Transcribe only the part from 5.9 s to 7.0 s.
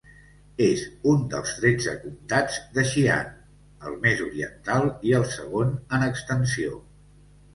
en extensió.